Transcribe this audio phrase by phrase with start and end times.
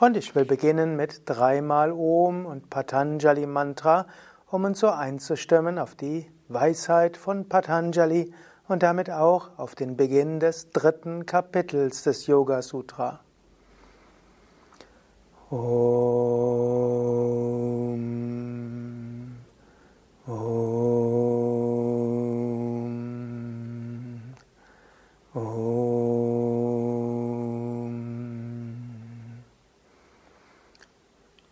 [0.00, 4.06] und ich will beginnen mit dreimal Om und Patanjali Mantra,
[4.50, 8.32] um uns so einzustimmen auf die Weisheit von Patanjali
[8.66, 13.20] und damit auch auf den Beginn des dritten Kapitels des Yoga Sutra.
[15.50, 16.96] Om.
[20.28, 20.34] Om.
[25.34, 25.86] Om.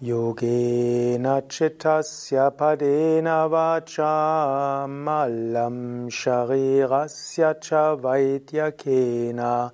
[0.02, 9.70] Yogena chittasya padena vacha malam sharirasya cha vaidyakena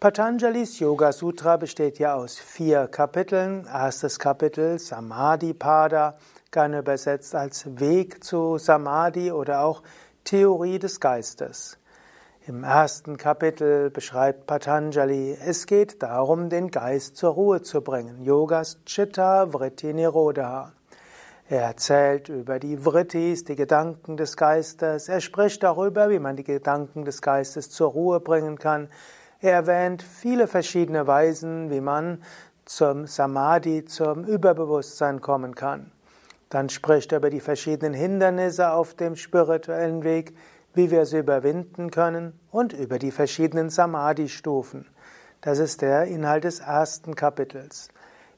[0.00, 3.66] Patanjalis Yoga Sutra besteht ja aus vier Kapiteln.
[3.66, 6.16] Erstes Kapitel Samadhi Pada,
[6.50, 9.82] gerne übersetzt als Weg zu Samadhi oder auch
[10.25, 11.78] Theorie des Geistes.
[12.47, 18.22] Im ersten Kapitel beschreibt Patanjali, es geht darum, den Geist zur Ruhe zu bringen.
[18.22, 20.72] Yogas Chitta Vritti Nirodha.
[21.48, 25.08] Er erzählt über die Vrittis, die Gedanken des Geistes.
[25.08, 28.88] Er spricht darüber, wie man die Gedanken des Geistes zur Ruhe bringen kann.
[29.41, 32.22] Er erwähnt viele verschiedene Weisen, wie man
[32.66, 35.91] zum Samadhi, zum Überbewusstsein kommen kann.
[36.50, 40.37] Dann spricht er über die verschiedenen Hindernisse auf dem spirituellen Weg,
[40.75, 44.87] wie wir sie überwinden können und über die verschiedenen Samadhi-Stufen.
[45.41, 47.88] Das ist der Inhalt des ersten Kapitels.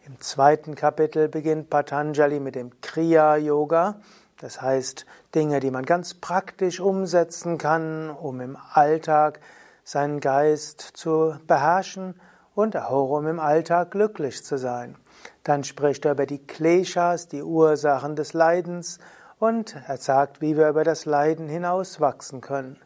[0.06, 4.00] Im zweiten Kapitel beginnt Patanjali mit dem Kriya-Yoga,
[4.38, 9.40] das heißt Dinge, die man ganz praktisch umsetzen kann, um im Alltag
[9.84, 12.14] seinen Geist zu beherrschen
[12.54, 14.96] und auch um im Alltag glücklich zu sein.
[15.44, 18.98] Dann spricht er über die Kleshas, die Ursachen des Leidens,
[19.38, 22.78] und er sagt, wie wir über das Leiden hinauswachsen können.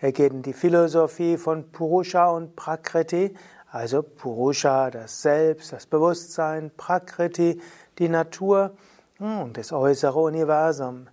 [0.00, 3.36] Er geht in die Philosophie von Purusha und Prakriti,
[3.70, 7.60] also Purusha, das Selbst, das Bewusstsein, Prakriti,
[7.98, 8.70] die Natur
[9.18, 11.08] hm, und das äußere Universum.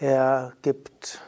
[0.00, 1.20] Er gibt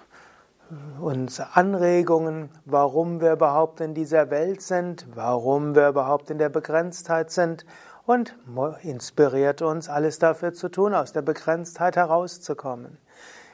[1.01, 7.31] uns Anregungen, warum wir überhaupt in dieser Welt sind, warum wir überhaupt in der Begrenztheit
[7.31, 7.67] sind
[8.07, 8.37] und
[8.83, 12.99] inspiriert uns, alles dafür zu tun, aus der Begrenztheit herauszukommen.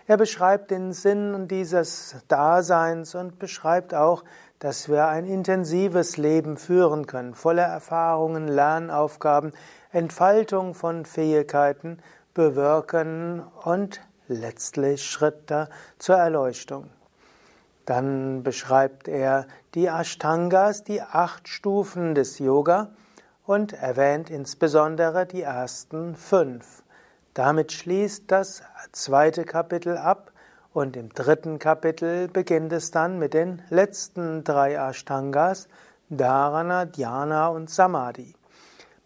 [0.06, 4.24] Er beschreibt den Sinn dieses Daseins und beschreibt auch,
[4.58, 9.52] dass wir ein intensives Leben führen können, voller Erfahrungen, Lernaufgaben,
[9.92, 11.98] Entfaltung von Fähigkeiten
[12.32, 15.68] bewirken und letztlich Schritte
[15.98, 16.88] zur Erleuchtung.
[17.88, 22.90] Dann beschreibt er die Ashtangas, die acht Stufen des Yoga
[23.46, 26.82] und erwähnt insbesondere die ersten fünf.
[27.32, 28.62] Damit schließt das
[28.92, 30.32] zweite Kapitel ab
[30.74, 35.66] und im dritten Kapitel beginnt es dann mit den letzten drei Ashtangas,
[36.10, 38.34] Dharana, Dhyana und Samadhi.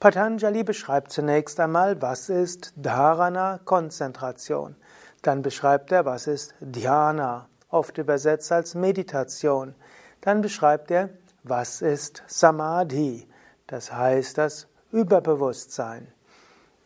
[0.01, 4.75] Patanjali beschreibt zunächst einmal, was ist Dharana, Konzentration.
[5.23, 9.75] Dann beschreibt er, was ist Dhyana, oft übersetzt als Meditation.
[10.21, 11.11] Dann beschreibt er,
[11.43, 13.27] was ist Samadhi,
[13.67, 16.07] das heißt das Überbewusstsein.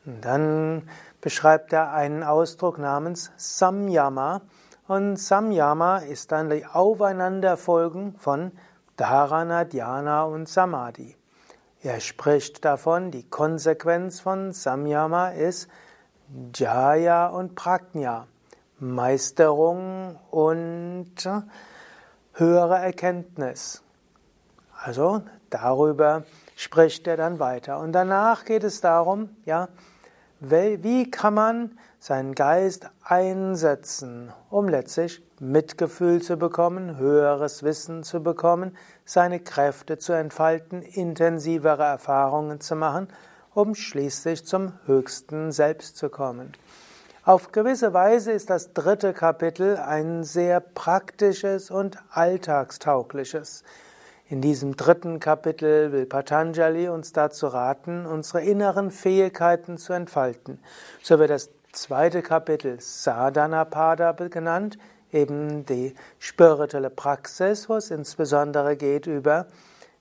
[0.06, 0.88] Und dann
[1.20, 4.42] beschreibt er einen Ausdruck namens Samyama.
[4.86, 8.52] Und Samyama ist dann die Aufeinanderfolgen von
[8.96, 11.16] Dharana, Dhyana und Samadhi.
[11.82, 15.68] Er spricht davon, die Konsequenz von Samyama ist
[16.54, 18.26] Jaya und Prajna,
[18.78, 21.14] Meisterung und
[22.34, 23.82] höhere Erkenntnis.
[24.82, 26.24] Also darüber
[26.54, 27.78] spricht er dann weiter.
[27.80, 29.68] Und danach geht es darum, ja,
[30.40, 38.76] wie kann man seinen Geist einsetzen, um letztlich Mitgefühl zu bekommen, höheres Wissen zu bekommen,
[39.04, 43.08] seine Kräfte zu entfalten, intensivere Erfahrungen zu machen,
[43.54, 46.52] um schließlich zum höchsten Selbst zu kommen.
[47.26, 53.64] Auf gewisse Weise ist das dritte Kapitel ein sehr praktisches und alltagstaugliches.
[54.28, 60.60] In diesem dritten Kapitel will Patanjali uns dazu raten, unsere inneren Fähigkeiten zu entfalten.
[61.02, 64.78] So wird das zweite Kapitel Sadhanapada genannt,
[65.10, 69.48] eben die spirituelle Praxis, wo es insbesondere geht über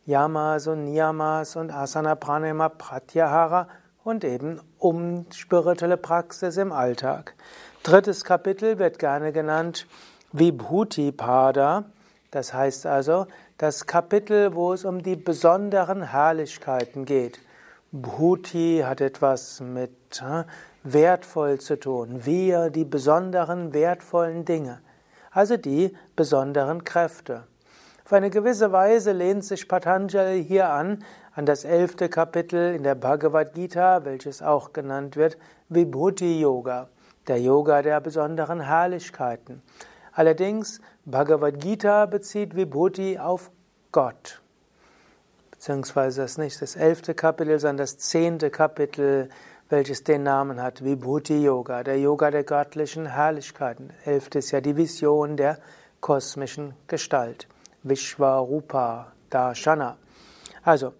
[0.06, 3.68] Yamas und Niyamas und Asana Pranayama Pratyahara
[4.06, 7.34] und eben um spirituelle Praxis im Alltag.
[7.84, 9.88] Drittes Kapitel wird gerne genannt
[10.32, 11.86] Vibhuti Pada,
[12.32, 13.26] das heißt also
[13.58, 17.40] das Kapitel, wo es um die besonderen Herrlichkeiten geht.
[17.92, 20.44] Bhuti hat etwas mit äh,
[20.84, 22.26] wertvoll zu tun.
[22.26, 24.82] Wir, die besonderen wertvollen Dinge.
[25.32, 27.44] Also die besonderen Kräfte.
[28.04, 31.04] Auf eine gewisse Weise lehnt sich Patanjali hier an,
[31.36, 35.38] an das elfte Kapitel in der Bhagavad Gita, welches auch genannt wird
[35.68, 36.88] Vibhuti Yoga,
[37.28, 39.62] der Yoga der besonderen Herrlichkeiten.
[40.14, 43.52] Allerdings, Bhagavad Gita bezieht Vibhuti auf
[43.92, 44.42] Gott.
[45.52, 49.28] Beziehungsweise das nicht das elfte Kapitel, sondern das zehnte Kapitel,
[49.68, 53.92] welches den Namen hat, Vibhuti Yoga, der Yoga der göttlichen Herrlichkeiten.
[54.06, 55.58] Elfte ist ja die Vision der
[56.00, 57.50] kosmischen Gestalt.
[57.84, 59.98] Vishwarupa Darshana.
[60.64, 60.94] Also,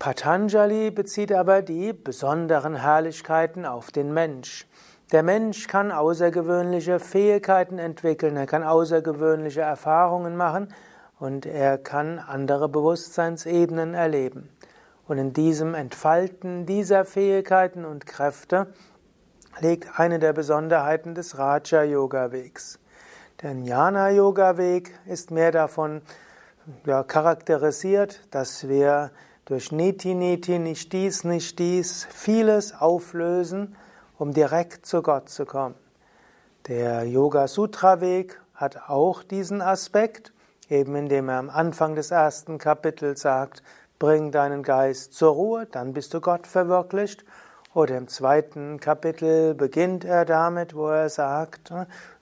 [0.00, 4.66] Patanjali bezieht aber die besonderen Herrlichkeiten auf den Mensch.
[5.12, 10.72] Der Mensch kann außergewöhnliche Fähigkeiten entwickeln, er kann außergewöhnliche Erfahrungen machen
[11.18, 14.48] und er kann andere Bewusstseinsebenen erleben.
[15.06, 18.68] Und in diesem Entfalten dieser Fähigkeiten und Kräfte
[19.58, 22.78] liegt eine der Besonderheiten des Raja-Yoga-Wegs.
[23.42, 26.00] Der Jnana-Yoga-Weg ist mehr davon
[26.86, 29.10] ja, charakterisiert, dass wir
[29.50, 33.76] durch Niti Niti, nicht dies, nicht dies, vieles auflösen
[34.20, 35.74] um direkt zu Gott zu kommen.
[36.68, 40.34] Der Yoga Sutra Weg hat auch diesen Aspekt,
[40.68, 43.62] eben indem er am Anfang des ersten Kapitels sagt,
[43.98, 47.24] bring deinen Geist zur Ruhe, dann bist du Gott verwirklicht.
[47.72, 51.72] Oder im zweiten Kapitel beginnt er damit, wo er sagt,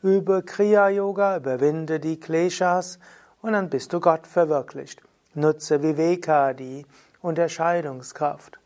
[0.02, 3.00] übe Kriya Yoga, überwinde die Kleshas
[3.42, 5.02] und dann bist du Gott verwirklicht.
[5.34, 6.86] Nutze Viveka, die
[7.20, 8.59] Unterscheidungskraft.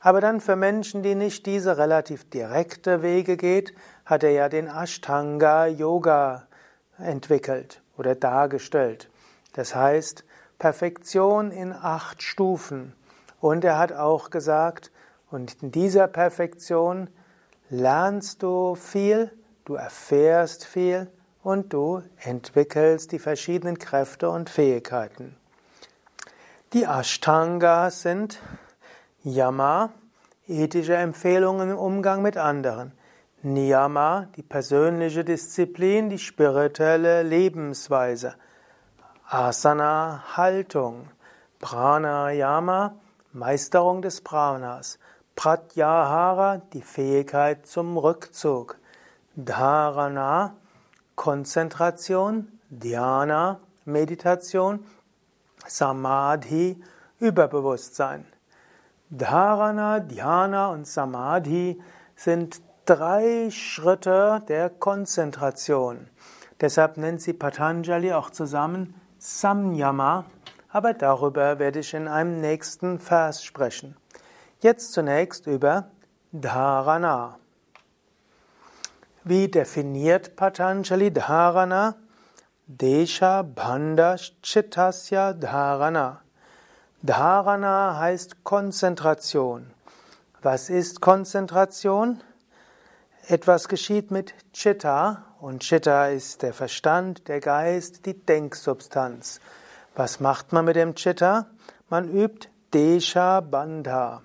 [0.00, 3.72] Aber dann für Menschen, die nicht diese relativ direkte Wege geht,
[4.04, 6.46] hat er ja den Ashtanga Yoga
[6.98, 9.08] entwickelt oder dargestellt.
[9.54, 10.24] Das heißt,
[10.58, 12.94] Perfektion in acht Stufen.
[13.40, 14.90] Und er hat auch gesagt,
[15.30, 17.08] und in dieser Perfektion
[17.70, 19.30] lernst du viel,
[19.64, 21.10] du erfährst viel
[21.42, 25.36] und du entwickelst die verschiedenen Kräfte und Fähigkeiten.
[26.74, 28.40] Die Ashtangas sind
[29.22, 29.90] Yama,
[30.48, 32.90] ethische Empfehlungen im Umgang mit anderen.
[33.42, 38.34] Niyama, die persönliche Disziplin, die spirituelle Lebensweise.
[39.28, 41.10] Asana, Haltung.
[41.60, 42.96] Pranayama,
[43.32, 44.98] Meisterung des Pranas.
[45.36, 48.78] Pratyahara, die Fähigkeit zum Rückzug.
[49.36, 50.56] Dharana,
[51.14, 52.58] Konzentration.
[52.68, 54.84] Dhyana, Meditation.
[55.66, 56.82] Samadhi,
[57.18, 58.26] Überbewusstsein.
[59.10, 61.80] Dharana, Dhyana und Samadhi
[62.16, 66.08] sind drei Schritte der Konzentration.
[66.60, 70.24] Deshalb nennt sie Patanjali auch zusammen Samyama,
[70.70, 73.96] aber darüber werde ich in einem nächsten Vers sprechen.
[74.60, 75.90] Jetzt zunächst über
[76.32, 77.38] Dharana.
[79.22, 81.96] Wie definiert Patanjali Dharana?
[82.66, 86.22] Desha Bhanda Chittasya Dharana.
[87.04, 89.66] Dharana heißt Konzentration.
[90.40, 92.22] Was ist Konzentration?
[93.28, 99.40] Etwas geschieht mit Chitta und Chitta ist der Verstand, der Geist, die Denksubstanz.
[99.94, 101.48] Was macht man mit dem Chitta?
[101.90, 104.22] Man übt Desha Bandha.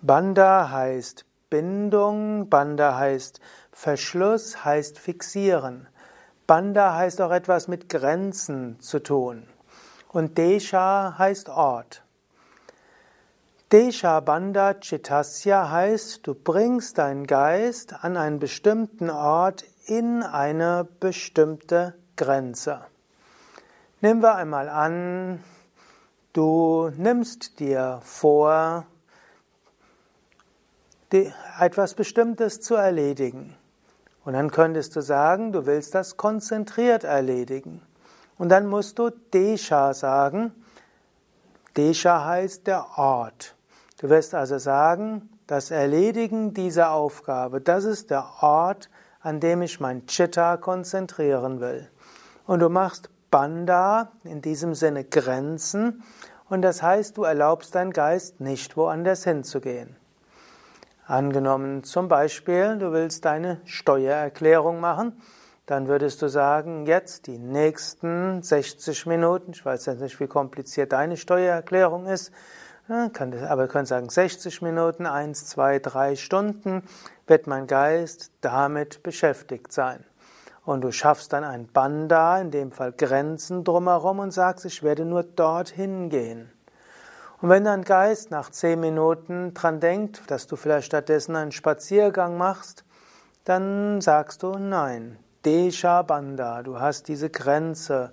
[0.00, 3.38] Bandha heißt Bindung, Bandha heißt
[3.70, 5.88] Verschluss, heißt fixieren.
[6.46, 9.48] Bandha heißt auch etwas mit Grenzen zu tun.
[10.08, 12.02] Und Desha heißt Ort.
[13.72, 21.94] Desha Banda Chittasya heißt, du bringst deinen Geist an einen bestimmten Ort in eine bestimmte
[22.14, 22.86] Grenze.
[24.00, 25.42] Nehmen wir einmal an,
[26.32, 28.86] du nimmst dir vor,
[31.58, 33.56] etwas Bestimmtes zu erledigen.
[34.26, 37.80] Und dann könntest du sagen, du willst das konzentriert erledigen.
[38.36, 40.52] Und dann musst du Desha sagen.
[41.76, 43.54] Desha heißt der Ort.
[44.00, 48.90] Du wirst also sagen, das Erledigen dieser Aufgabe, das ist der Ort,
[49.20, 51.88] an dem ich mein Chitta konzentrieren will.
[52.48, 56.02] Und du machst Banda, in diesem Sinne Grenzen,
[56.48, 59.94] und das heißt, du erlaubst dein Geist nicht woanders hinzugehen.
[61.08, 65.22] Angenommen zum Beispiel, du willst deine Steuererklärung machen,
[65.64, 70.92] dann würdest du sagen, jetzt die nächsten 60 Minuten, ich weiß jetzt nicht, wie kompliziert
[70.92, 72.32] deine Steuererklärung ist,
[72.88, 76.82] aber du könntest sagen, 60 Minuten, 1, 2, 3 Stunden
[77.28, 80.04] wird mein Geist damit beschäftigt sein.
[80.64, 85.04] Und du schaffst dann ein Banda, in dem Fall Grenzen drumherum und sagst, ich werde
[85.04, 86.50] nur dorthin gehen.
[87.46, 92.36] Und wenn dein Geist nach zehn Minuten dran denkt, dass du vielleicht stattdessen einen Spaziergang
[92.36, 92.84] machst,
[93.44, 95.16] dann sagst du nein.
[95.44, 98.10] Desha Banda, du hast diese Grenze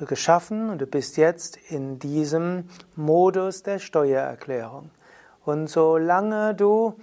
[0.00, 4.90] geschaffen und du bist jetzt in diesem Modus der Steuererklärung.
[5.44, 6.96] Und solange du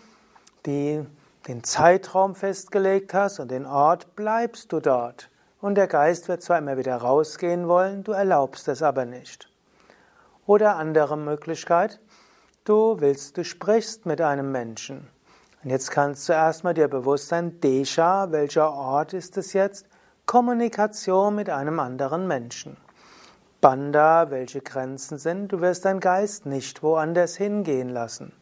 [0.65, 1.05] die,
[1.47, 5.29] den Zeitraum festgelegt hast und den Ort, bleibst du dort.
[5.61, 9.48] Und der Geist wird zwar immer wieder rausgehen wollen, du erlaubst es aber nicht.
[10.49, 11.99] Oder andere Möglichkeit,
[12.63, 15.07] du willst, du sprichst mit einem Menschen.
[15.63, 19.85] Und jetzt kannst du erstmal dir bewusst sein, Desha, welcher Ort ist es jetzt?
[20.25, 22.77] Kommunikation mit einem anderen Menschen.
[23.61, 28.33] Banda, welche Grenzen sind, du wirst dein Geist nicht woanders hingehen lassen.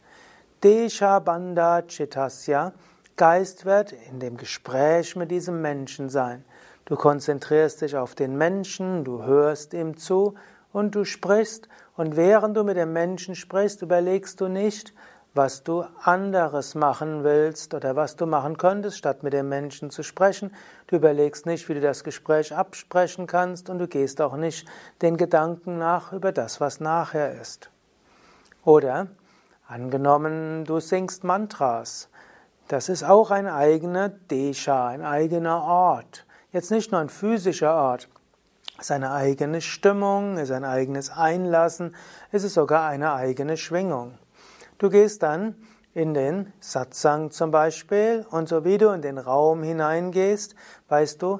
[0.63, 2.71] Desha Banda Chittasya,
[3.17, 6.45] Geist wird in dem Gespräch mit diesem Menschen sein.
[6.85, 10.35] Du konzentrierst dich auf den Menschen, du hörst ihm zu
[10.71, 14.93] und du sprichst und während du mit dem Menschen sprichst, überlegst du nicht,
[15.33, 20.03] was du anderes machen willst oder was du machen könntest, statt mit dem Menschen zu
[20.03, 20.51] sprechen.
[20.87, 24.67] Du überlegst nicht, wie du das Gespräch absprechen kannst und du gehst auch nicht
[25.01, 27.69] den Gedanken nach über das, was nachher ist.
[28.63, 29.07] Oder
[29.67, 32.09] angenommen, du singst Mantras.
[32.67, 36.25] Das ist auch ein eigener Desha, ein eigener Ort.
[36.51, 38.09] Jetzt nicht nur ein physischer Ort,
[38.79, 41.95] ist eine eigene Stimmung, ist ein eigenes Einlassen,
[42.31, 44.17] ist es sogar eine eigene Schwingung.
[44.77, 45.55] Du gehst dann
[45.93, 50.55] in den Satsang zum Beispiel und so wie du in den Raum hineingehst,
[50.89, 51.39] weißt du,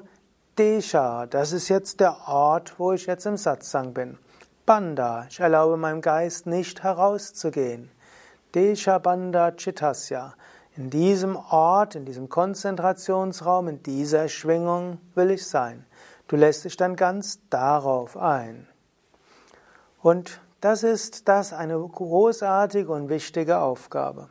[0.58, 4.18] Desha, das ist jetzt der Ort, wo ich jetzt im Satsang bin.
[4.66, 7.90] Banda, ich erlaube meinem Geist nicht herauszugehen.
[8.54, 10.34] Desha Banda Chittasya.
[10.76, 15.86] In diesem Ort, in diesem Konzentrationsraum, in dieser Schwingung will ich sein.
[16.28, 18.68] Du lässt dich dann ganz darauf ein.
[20.02, 24.28] Und das ist das eine großartige und wichtige Aufgabe.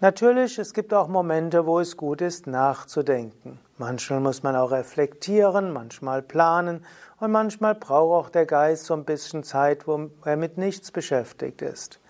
[0.00, 3.60] Natürlich, es gibt auch Momente, wo es gut ist, nachzudenken.
[3.78, 6.84] Manchmal muss man auch reflektieren, manchmal planen
[7.20, 11.62] und manchmal braucht auch der Geist so ein bisschen Zeit, wo er mit nichts beschäftigt
[11.62, 12.00] ist.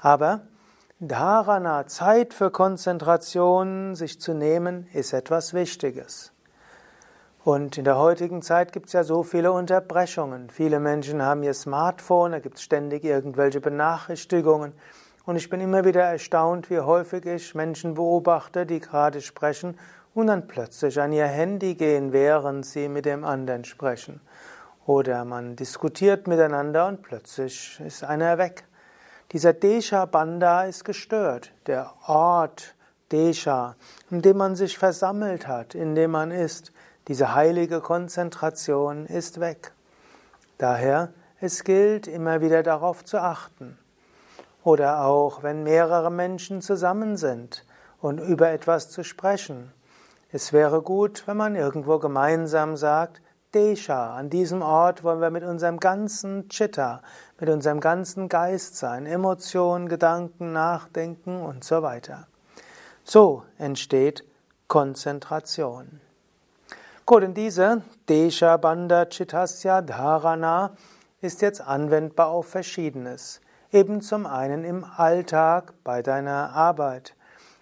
[0.00, 0.42] Aber
[1.00, 6.33] Dharana, Zeit für Konzentration, sich zu nehmen, ist etwas Wichtiges.
[7.44, 10.48] Und in der heutigen Zeit gibt es ja so viele Unterbrechungen.
[10.48, 14.72] Viele Menschen haben ihr Smartphone, da gibt es ständig irgendwelche Benachrichtigungen.
[15.26, 19.78] Und ich bin immer wieder erstaunt, wie häufig ich Menschen beobachte, die gerade sprechen
[20.14, 24.22] und dann plötzlich an ihr Handy gehen, während sie mit dem anderen sprechen.
[24.86, 28.64] Oder man diskutiert miteinander und plötzlich ist einer weg.
[29.32, 31.52] Dieser Desha Banda ist gestört.
[31.66, 32.74] Der Ort
[33.12, 33.76] Desha,
[34.10, 36.72] in dem man sich versammelt hat, in dem man ist,
[37.08, 39.72] diese heilige Konzentration ist weg.
[40.58, 43.78] Daher, es gilt immer wieder darauf zu achten.
[44.62, 47.66] Oder auch, wenn mehrere Menschen zusammen sind
[48.00, 49.72] und über etwas zu sprechen.
[50.32, 53.20] Es wäre gut, wenn man irgendwo gemeinsam sagt,
[53.52, 57.02] Desha, an diesem Ort wollen wir mit unserem ganzen Chitta,
[57.38, 62.26] mit unserem ganzen Geist sein, Emotionen, Gedanken, Nachdenken und so weiter.
[63.04, 64.24] So entsteht
[64.66, 66.00] Konzentration.
[67.06, 70.74] Gut, und diese Desha Bandha Chittasya Dharana
[71.20, 73.42] ist jetzt anwendbar auf Verschiedenes.
[73.70, 77.14] Eben zum einen im Alltag, bei deiner Arbeit.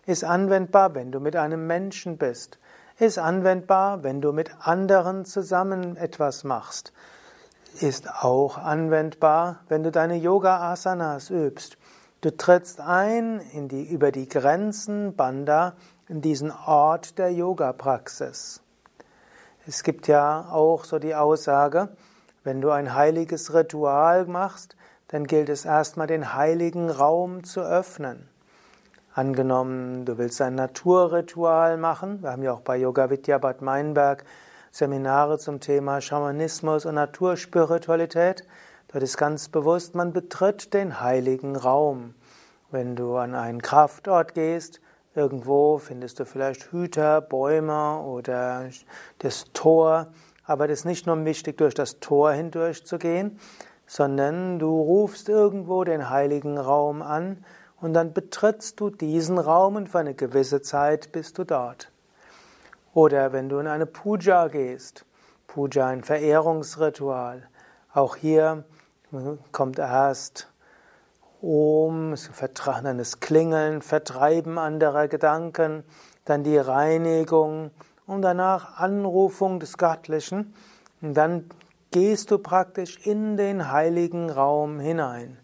[0.07, 2.61] Ist anwendbar, wenn du mit einem Menschen bist.
[3.01, 6.93] Ist anwendbar, wenn du mit anderen zusammen etwas machst.
[7.81, 11.79] ist auch anwendbar, wenn du deine Yoga-Asanas übst.
[12.21, 15.75] Du trittst ein in die, über die Grenzen Banda
[16.07, 18.63] in diesen Ort der Yoga-Praxis.
[19.65, 21.91] Es gibt ja auch so die Aussage,
[22.43, 24.75] wenn du ein heiliges Ritual machst,
[25.07, 28.29] dann gilt es erstmal den heiligen Raum zu öffnen.
[29.15, 34.25] Angenommen, du willst ein Naturritual machen, wir haben ja auch bei Yoga Vidya Bad Meinberg
[34.73, 38.45] Seminare zum Thema Schamanismus und Naturspiritualität.
[38.89, 42.15] Dort ist ganz bewusst, man betritt den heiligen Raum.
[42.73, 44.81] Wenn du an einen Kraftort gehst,
[45.15, 48.69] irgendwo findest du vielleicht Hüter, Bäume oder
[49.19, 50.09] das Tor,
[50.45, 53.39] aber es ist nicht nur wichtig, durch das Tor hindurch zu gehen,
[53.87, 57.45] sondern du rufst irgendwo den heiligen Raum an
[57.81, 61.91] und dann betrittst du diesen Raum und für eine gewisse Zeit bist du dort.
[62.95, 65.05] Oder wenn du in eine Puja gehst,
[65.47, 67.49] Puja ein Verehrungsritual,
[67.93, 68.65] auch hier
[69.51, 70.52] kommt erst
[71.43, 75.83] Om, das Klingeln, Vertreiben anderer Gedanken,
[76.25, 77.73] dann die Reinigung
[78.07, 80.55] und danach Anrufung des Göttlichen.
[81.01, 81.51] Und dann
[81.91, 85.37] gehst du praktisch in den heiligen Raum hinein.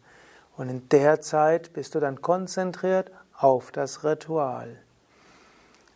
[0.56, 4.76] Und in der Zeit bist du dann konzentriert auf das Ritual.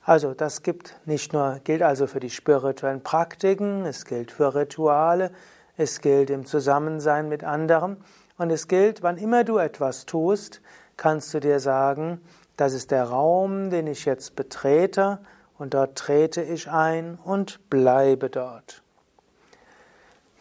[0.04, 5.30] Also das gibt nicht nur, gilt also für die spirituellen Praktiken, es gilt für Rituale,
[5.76, 7.98] es gilt im Zusammensein mit anderen
[8.38, 10.60] und es gilt, wann immer du etwas tust,
[10.96, 12.20] kannst du dir sagen,
[12.56, 15.18] das ist der Raum, den ich jetzt betrete
[15.58, 18.82] und dort trete ich ein und bleibe dort.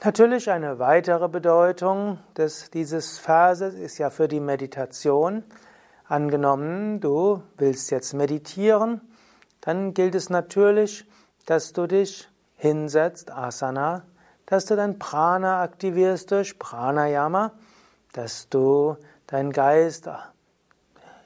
[0.03, 5.43] Natürlich eine weitere Bedeutung des, dieses Verses ist ja für die Meditation.
[6.07, 9.01] Angenommen, du willst jetzt meditieren,
[9.61, 11.05] dann gilt es natürlich,
[11.45, 14.03] dass du dich hinsetzt, Asana,
[14.47, 17.51] dass du dein Prana aktivierst durch Pranayama,
[18.13, 18.97] dass du
[19.27, 20.09] deinen Geist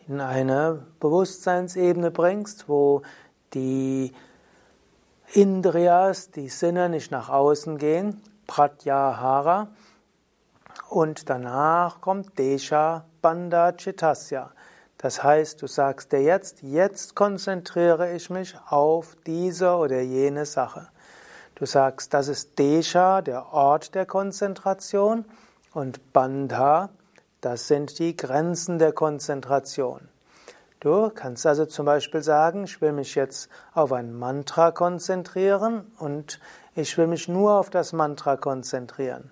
[0.08, 3.02] in eine Bewusstseinsebene bringst, wo
[3.54, 4.14] die
[5.34, 9.70] Indriyas, die Sinne nicht nach außen gehen, Pratyahara.
[10.90, 14.52] Und danach kommt Desha Banda Chitasya.
[14.98, 20.88] Das heißt, du sagst dir jetzt, jetzt konzentriere ich mich auf diese oder jene Sache.
[21.56, 25.26] Du sagst, das ist Desha, der Ort der Konzentration,
[25.76, 26.90] und Bandha,
[27.42, 30.08] das sind die Grenzen der Konzentration.
[30.80, 36.40] Du kannst also zum Beispiel sagen, ich will mich jetzt auf ein Mantra konzentrieren und
[36.76, 39.32] ich will mich nur auf das Mantra konzentrieren.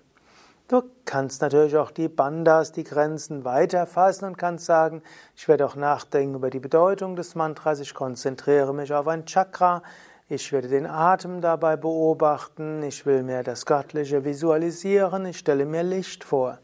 [0.68, 5.02] Du kannst natürlich auch die Bandas, die Grenzen weiterfassen und kannst sagen,
[5.36, 9.82] ich werde auch nachdenken über die Bedeutung des Mantras, ich konzentriere mich auf ein Chakra,
[10.28, 15.82] ich werde den Atem dabei beobachten, ich will mir das Göttliche visualisieren, ich stelle mir
[15.82, 16.58] Licht vor.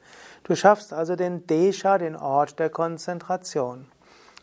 [0.45, 3.87] Du schaffst also den Desha, den Ort der Konzentration.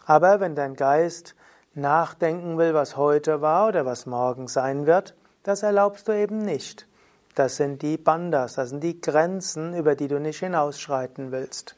[0.06, 1.36] Aber wenn dein Geist
[1.74, 6.88] nachdenken will, was heute war oder was morgen sein wird, das erlaubst du eben nicht.
[7.34, 11.76] Das sind die Bandas, das sind die Grenzen, über die du nicht hinausschreiten willst.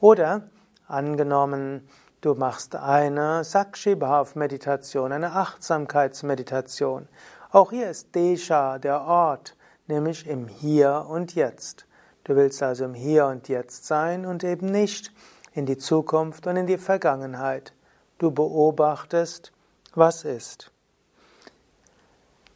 [0.00, 0.48] Oder
[0.86, 1.88] angenommen,
[2.22, 7.08] du machst eine Sakshibhav-Meditation, eine Achtsamkeitsmeditation.
[7.50, 9.56] Auch hier ist Desha der Ort,
[9.88, 11.84] nämlich im Hier und Jetzt.
[12.24, 15.12] Du willst also im Hier und Jetzt sein und eben nicht
[15.52, 17.74] in die Zukunft und in die Vergangenheit.
[18.18, 19.52] Du beobachtest,
[19.94, 20.70] was ist.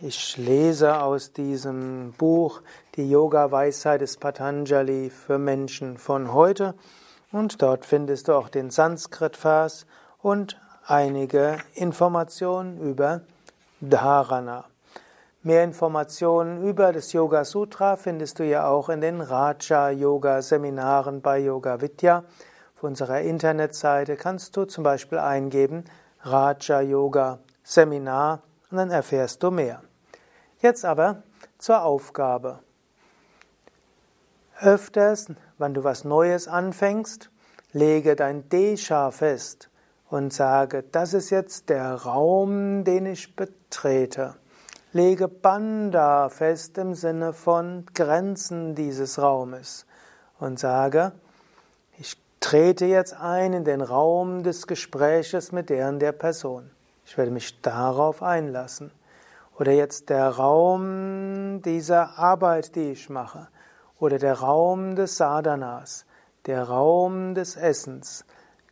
[0.00, 2.62] Ich lese aus diesem Buch
[2.94, 6.74] die Yoga-Weisheit des Patanjali für Menschen von heute.
[7.32, 9.84] Und dort findest du auch den Sanskrit-Vers
[10.22, 13.20] und einige Informationen über
[13.80, 14.69] Dharana.
[15.42, 21.22] Mehr Informationen über das Yoga Sutra findest du ja auch in den Raja Yoga Seminaren
[21.22, 22.24] bei Yoga Vidya.
[22.76, 25.84] Auf unserer Internetseite kannst du zum Beispiel eingeben
[26.20, 29.80] Raja Yoga Seminar und dann erfährst du mehr.
[30.60, 31.22] Jetzt aber
[31.56, 32.58] zur Aufgabe.
[34.60, 37.30] Öfters, wenn du was Neues anfängst,
[37.72, 39.70] lege dein Desha fest
[40.10, 44.34] und sage, das ist jetzt der Raum, den ich betrete.
[44.92, 49.86] Lege Banda fest im Sinne von Grenzen dieses Raumes
[50.40, 51.12] und sage,
[51.96, 56.72] ich trete jetzt ein in den Raum des Gespräches mit der und der Person.
[57.06, 58.90] Ich werde mich darauf einlassen.
[59.60, 63.46] Oder jetzt der Raum dieser Arbeit, die ich mache.
[64.00, 66.04] Oder der Raum des Sadhanas.
[66.46, 68.24] Der Raum des Essens.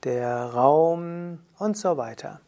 [0.02, 2.40] Der Raum und so weiter.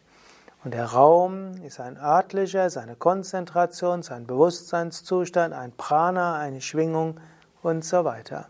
[0.62, 7.18] Und der Raum ist ein örtlicher, seine Konzentration, sein Bewusstseinszustand, ein Prana, eine Schwingung
[7.62, 8.49] und so weiter.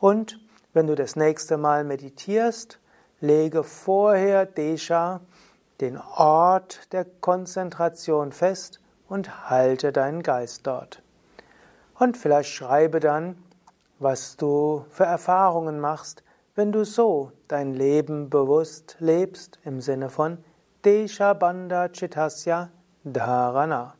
[0.00, 0.40] Und
[0.72, 2.78] wenn du das nächste Mal meditierst,
[3.20, 5.20] lege vorher Desha,
[5.80, 11.02] den Ort der Konzentration fest und halte deinen Geist dort.
[11.98, 13.36] Und vielleicht schreibe dann,
[13.98, 16.22] was du für Erfahrungen machst,
[16.54, 20.38] wenn du so dein Leben bewusst lebst, im Sinne von
[20.82, 22.70] Desha Bandha Chittasya
[23.06, 23.99] Dharana.